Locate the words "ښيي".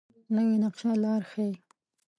1.31-1.53